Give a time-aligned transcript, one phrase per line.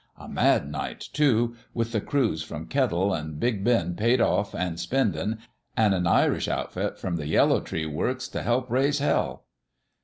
[0.17, 4.77] A mad night, too with the crews from Kettle an' Big Bend paid off an'
[4.77, 5.37] spendin',
[5.77, 9.45] an' an Irish outfit from the Yellow Tree works t' help raise hell.